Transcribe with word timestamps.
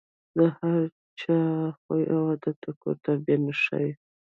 د 0.37 0.39
هر 0.57 0.81
چا 1.21 1.39
خوی 1.79 2.03
او 2.13 2.19
عادت 2.29 2.55
د 2.63 2.67
کور 2.81 2.95
تربیه 3.05 3.53
ښيي. 3.63 3.91